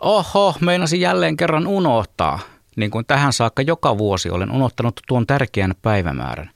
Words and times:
Oho, 0.00 0.54
meinasin 0.60 1.00
jälleen 1.00 1.36
kerran 1.36 1.66
unohtaa. 1.66 2.38
Niin 2.76 2.90
kuin 2.90 3.06
tähän 3.06 3.32
saakka 3.32 3.62
joka 3.62 3.98
vuosi 3.98 4.30
olen 4.30 4.50
unohtanut 4.50 5.00
tuon 5.08 5.26
tärkeän 5.26 5.74
päivämäärän. 5.82 6.50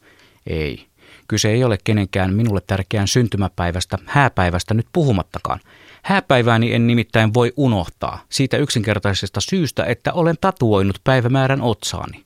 Ei, 0.47 0.87
kyse 1.29 1.51
ei 1.51 1.65
ole 1.65 1.79
kenenkään 1.85 2.35
minulle 2.35 2.61
tärkeän 2.67 3.09
syntymäpäivästä, 3.09 3.99
hääpäivästä 4.07 4.75
nyt 4.75 4.87
puhumattakaan. 4.93 5.61
Hääpäivääni 6.03 6.75
en 6.75 6.87
nimittäin 6.87 7.35
voi 7.35 7.53
unohtaa 7.57 8.25
siitä 8.29 8.57
yksinkertaisesta 8.57 9.41
syystä, 9.41 9.85
että 9.85 10.13
olen 10.13 10.37
tatuoinut 10.41 11.01
päivämäärän 11.05 11.63
otsaani. 11.63 12.25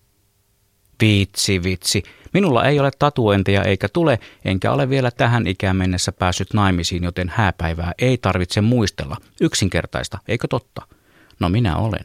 Vitsi, 1.01 1.63
vitsi. 1.63 2.03
Minulla 2.35 2.65
ei 2.65 2.81
ole 2.81 2.91
tatuointeja 2.99 3.63
eikä 3.63 3.89
tule, 3.89 4.19
enkä 4.45 4.73
ole 4.73 4.89
vielä 4.89 5.11
tähän 5.11 5.47
ikään 5.47 5.77
mennessä 5.77 6.13
päässyt 6.13 6.55
naimisiin, 6.55 7.05
joten 7.05 7.33
hääpäivää 7.35 7.93
ei 7.99 8.19
tarvitse 8.19 8.61
muistella. 8.61 9.17
Yksinkertaista, 9.41 10.19
eikö 10.29 10.49
totta? 10.49 10.98
No 11.41 11.49
minä 11.49 11.77
olen. 11.77 12.05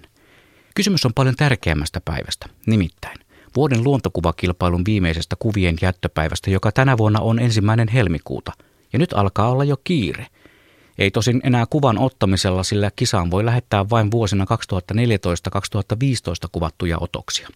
Kysymys 0.76 1.06
on 1.06 1.14
paljon 1.14 1.36
tärkeämmästä 1.36 2.02
päivästä, 2.06 2.46
nimittäin 2.66 3.24
vuoden 3.56 3.84
luontokuvakilpailun 3.84 4.86
viimeisestä 4.86 5.36
kuvien 5.40 5.76
jättöpäivästä, 5.82 6.50
joka 6.50 6.72
tänä 6.72 6.98
vuonna 6.98 7.20
on 7.20 7.40
ensimmäinen 7.40 7.88
helmikuuta. 7.88 8.52
Ja 8.94 9.00
nyt 9.00 9.14
alkaa 9.14 9.50
olla 9.50 9.64
jo 9.64 9.78
kiire. 9.84 10.28
Ei 10.98 11.12
tosin 11.12 11.42
enää 11.44 11.66
kuvan 11.70 11.98
ottamisella, 11.98 12.64
sillä 12.64 12.92
kisaan 12.96 13.32
voi 13.32 13.46
lähettää 13.46 13.90
vain 13.90 14.12
vuosina 14.12 14.46
2014-2015 14.46 14.48
kuvattuja 16.52 16.98
otoksia. 17.00 17.50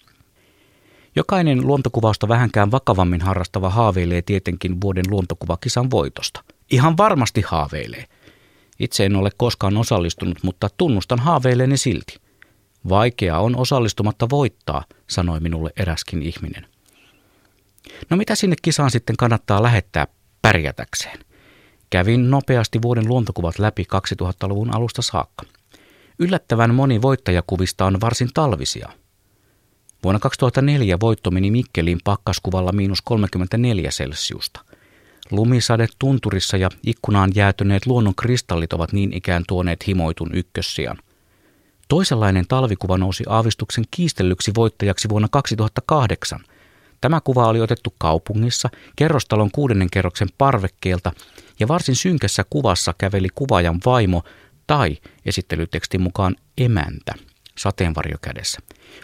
Jokainen 1.16 1.68
luontokuvausta 1.68 2.28
vähänkään 2.28 2.72
vakavammin 2.72 3.22
harrastava 3.22 3.70
haaveilee 3.70 4.22
tietenkin 4.22 4.82
vuoden 4.82 5.06
luontokuvakisan 5.10 5.92
voitosta. 5.92 6.44
Ihan 6.72 6.98
varmasti 6.98 7.42
haaveilee. 7.42 8.06
Itse 8.80 9.06
en 9.06 9.16
ole 9.16 9.30
koskaan 9.38 9.78
osallistunut, 9.78 10.44
mutta 10.44 10.70
tunnustan 10.78 11.20
haaveilleeni 11.20 11.78
silti. 11.78 12.18
Vaikea 12.90 13.40
on 13.40 13.56
osallistumatta 13.56 14.30
voittaa, 14.30 14.84
sanoi 15.10 15.40
minulle 15.40 15.72
eräskin 15.78 16.22
ihminen. 16.22 16.68
No 18.10 18.18
mitä 18.18 18.36
sinne 18.36 18.56
kisaan 18.62 18.92
sitten 18.92 19.18
kannattaa 19.18 19.64
lähettää 19.64 20.08
pärjätäkseen? 20.42 21.20
Kävin 21.90 22.32
nopeasti 22.32 22.82
vuoden 22.82 23.08
luontokuvat 23.08 23.60
läpi 23.60 23.88
2000-luvun 24.24 24.76
alusta 24.76 25.02
saakka. 25.02 25.46
Yllättävän 26.20 26.76
moni 26.76 27.02
voittajakuvista 27.02 27.86
on 27.86 28.02
varsin 28.02 28.30
talvisia– 28.34 28.90
Vuonna 30.04 30.20
2004 30.20 30.98
voitto 31.00 31.32
meni 31.32 31.52
Mikkelin 31.52 32.00
pakkaskuvalla 32.04 32.72
miinus 32.72 33.02
34 33.02 33.90
celsiusta. 33.90 34.60
Lumisade 35.32 35.88
tunturissa 36.00 36.58
ja 36.58 36.70
ikkunaan 36.84 37.32
jäätyneet 37.36 37.86
luonnon 37.86 38.16
kristallit 38.16 38.74
ovat 38.74 38.94
niin 38.94 39.14
ikään 39.14 39.44
tuoneet 39.48 39.88
himoitun 39.88 40.30
ykkössian. 40.34 40.98
Toisenlainen 41.88 42.46
talvikuva 42.48 42.98
nousi 42.98 43.24
aavistuksen 43.30 43.84
kiistellyksi 43.92 44.52
voittajaksi 44.56 45.10
vuonna 45.10 45.28
2008. 45.32 46.40
Tämä 47.02 47.22
kuva 47.22 47.48
oli 47.48 47.62
otettu 47.62 47.94
kaupungissa, 47.98 48.70
kerrostalon 48.96 49.52
kuudennen 49.52 49.90
kerroksen 49.90 50.28
parvekkeelta, 50.38 51.12
ja 51.60 51.68
varsin 51.68 51.96
synkässä 51.96 52.46
kuvassa 52.50 52.94
käveli 52.98 53.28
kuvaajan 53.36 53.80
vaimo 53.86 54.24
tai 54.68 54.98
esittelytekstin 55.26 56.02
mukaan 56.02 56.36
emäntä 56.58 57.14
sateenvarjo 57.58 58.18
kädessä. 58.22 58.60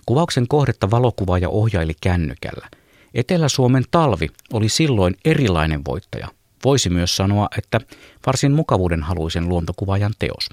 Kuvauksen 0.05 0.47
kohdetta 0.47 0.91
valokuvaaja 0.91 1.49
ohjaili 1.49 1.94
kännykällä. 2.01 2.67
Etelä-Suomen 3.14 3.83
talvi 3.92 4.30
oli 4.53 4.69
silloin 4.69 5.16
erilainen 5.25 5.86
voittaja. 5.86 6.28
Voisi 6.66 6.89
myös 6.89 7.16
sanoa, 7.16 7.47
että 7.58 7.81
varsin 8.25 8.52
mukavuuden 8.52 9.03
haluisen 9.03 9.50
luontokuvaajan 9.50 10.14
teos. 10.19 10.50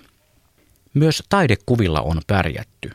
Myös 0.94 1.22
taidekuvilla 1.28 2.00
on 2.00 2.20
pärjätty. 2.27 2.91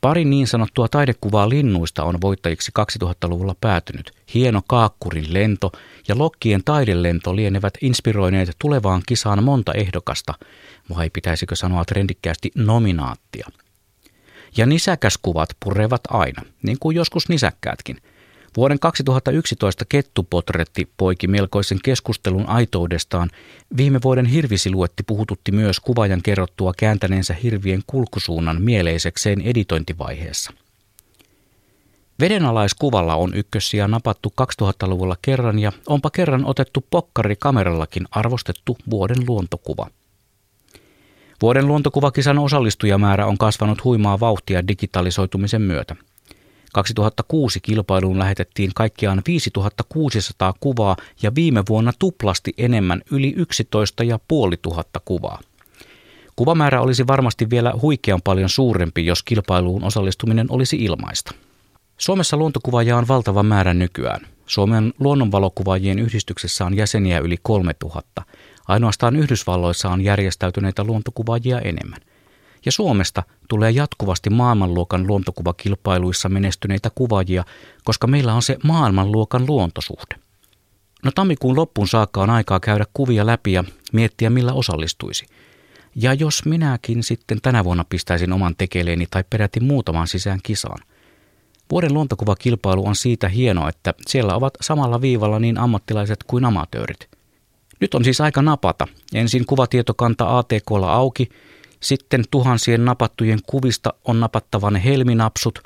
Pari 0.00 0.24
niin 0.24 0.46
sanottua 0.46 0.88
taidekuvaa 0.88 1.48
linnuista 1.48 2.04
on 2.04 2.20
voittajiksi 2.20 2.72
2000-luvulla 2.80 3.56
päätynyt. 3.60 4.12
Hieno 4.34 4.62
Kaakkurin 4.68 5.34
lento 5.34 5.72
ja 6.08 6.18
Lokkien 6.18 6.64
taidelento 6.64 7.36
lienevät 7.36 7.74
inspiroineet 7.80 8.56
tulevaan 8.58 9.02
kisaan 9.06 9.44
monta 9.44 9.72
ehdokasta, 9.72 10.34
vai 10.96 11.10
pitäisikö 11.10 11.56
sanoa 11.56 11.84
trendikkäästi 11.84 12.50
nominaattia– 12.54 13.46
ja 14.56 14.66
nisäkäskuvat 14.66 15.48
purevat 15.64 16.00
aina, 16.08 16.42
niin 16.62 16.78
kuin 16.80 16.96
joskus 16.96 17.28
nisäkkäätkin. 17.28 17.96
Vuoden 18.56 18.78
2011 18.78 19.84
kettupotretti 19.88 20.88
poiki 20.96 21.26
melkoisen 21.26 21.78
keskustelun 21.84 22.46
aitoudestaan. 22.46 23.30
Viime 23.76 23.98
vuoden 24.04 24.26
hirvisiluetti 24.26 25.02
puhututti 25.02 25.52
myös 25.52 25.80
kuvajan 25.80 26.22
kerrottua 26.22 26.72
kääntäneensä 26.76 27.34
hirvien 27.42 27.82
kulkusuunnan 27.86 28.62
mieleisekseen 28.62 29.40
editointivaiheessa. 29.40 30.52
Vedenalaiskuvalla 32.20 33.14
on 33.14 33.34
ykkössiä 33.34 33.88
napattu 33.88 34.32
2000-luvulla 34.62 35.16
kerran 35.22 35.58
ja 35.58 35.72
onpa 35.86 36.10
kerran 36.10 36.44
otettu 36.44 36.86
pokkari 36.90 37.36
kamerallakin 37.36 38.06
arvostettu 38.10 38.76
vuoden 38.90 39.18
luontokuva– 39.28 39.86
Vuoden 41.42 41.66
luontokuvakisan 41.66 42.38
osallistujamäärä 42.38 43.26
on 43.26 43.38
kasvanut 43.38 43.84
huimaa 43.84 44.20
vauhtia 44.20 44.68
digitalisoitumisen 44.68 45.62
myötä. 45.62 45.96
2006 46.72 47.60
kilpailuun 47.60 48.18
lähetettiin 48.18 48.70
kaikkiaan 48.74 49.22
5600 49.26 50.54
kuvaa 50.60 50.96
ja 51.22 51.34
viime 51.34 51.62
vuonna 51.68 51.92
tuplasti 51.98 52.54
enemmän 52.58 53.02
yli 53.10 53.34
11 53.36 54.02
500 54.02 55.02
kuvaa. 55.04 55.40
Kuvamäärä 56.36 56.80
olisi 56.80 57.06
varmasti 57.06 57.50
vielä 57.50 57.72
huikean 57.82 58.22
paljon 58.24 58.48
suurempi, 58.48 59.06
jos 59.06 59.22
kilpailuun 59.22 59.84
osallistuminen 59.84 60.46
olisi 60.50 60.76
ilmaista. 60.76 61.34
Suomessa 61.98 62.36
luontokuvaajia 62.36 62.96
on 62.96 63.08
valtava 63.08 63.42
määrä 63.42 63.74
nykyään. 63.74 64.20
Suomen 64.46 64.94
luonnonvalokuvaajien 64.98 65.98
yhdistyksessä 65.98 66.66
on 66.66 66.76
jäseniä 66.76 67.18
yli 67.18 67.36
3000. 67.42 68.22
Ainoastaan 68.68 69.16
Yhdysvalloissa 69.16 69.88
on 69.88 70.00
järjestäytyneitä 70.00 70.84
luontokuvaajia 70.84 71.60
enemmän. 71.60 72.00
Ja 72.66 72.72
Suomesta 72.72 73.22
tulee 73.48 73.70
jatkuvasti 73.70 74.30
maailmanluokan 74.30 75.06
luontokuvakilpailuissa 75.06 76.28
menestyneitä 76.28 76.90
kuvaajia, 76.94 77.44
koska 77.84 78.06
meillä 78.06 78.34
on 78.34 78.42
se 78.42 78.56
maailmanluokan 78.64 79.46
luontosuhde. 79.46 80.14
No 81.04 81.10
tammikuun 81.14 81.56
loppuun 81.56 81.88
saakka 81.88 82.22
on 82.22 82.30
aikaa 82.30 82.60
käydä 82.60 82.84
kuvia 82.94 83.26
läpi 83.26 83.52
ja 83.52 83.64
miettiä 83.92 84.30
millä 84.30 84.52
osallistuisi. 84.52 85.26
Ja 85.94 86.14
jos 86.14 86.44
minäkin 86.44 87.02
sitten 87.02 87.40
tänä 87.40 87.64
vuonna 87.64 87.84
pistäisin 87.88 88.32
oman 88.32 88.54
tekeleeni 88.58 89.06
tai 89.10 89.24
peräti 89.30 89.60
muutaman 89.60 90.08
sisään 90.08 90.40
kisaan. 90.42 90.78
Vuoden 91.70 91.94
luontokuvakilpailu 91.94 92.86
on 92.86 92.96
siitä 92.96 93.28
hieno, 93.28 93.68
että 93.68 93.94
siellä 94.06 94.34
ovat 94.34 94.54
samalla 94.60 95.00
viivalla 95.00 95.38
niin 95.38 95.58
ammattilaiset 95.58 96.24
kuin 96.26 96.44
amatöörit– 96.44 97.08
nyt 97.80 97.94
on 97.94 98.04
siis 98.04 98.20
aika 98.20 98.42
napata. 98.42 98.88
Ensin 99.14 99.46
kuvatietokanta 99.46 100.38
ATKlla 100.38 100.92
auki, 100.92 101.28
sitten 101.82 102.24
tuhansien 102.30 102.84
napattujen 102.84 103.38
kuvista 103.46 103.94
on 104.04 104.20
napattava 104.20 104.70
ne 104.70 104.84
helminapsut, 104.84 105.58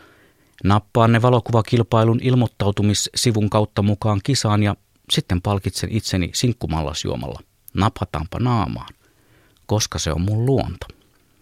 nappaan 0.64 1.12
ne 1.12 1.22
valokuvakilpailun 1.22 2.20
ilmoittautumissivun 2.22 3.50
kautta 3.50 3.82
mukaan 3.82 4.20
kisaan 4.22 4.62
ja 4.62 4.76
sitten 5.10 5.42
palkitsen 5.42 5.91
itseni 5.92 6.30
sinkkumallasjuomalla. 6.34 7.41
Napataanpa 7.75 8.38
naamaan, 8.38 8.94
koska 9.66 9.98
se 9.98 10.12
on 10.12 10.20
mun 10.20 10.47
luonto. 10.47 10.86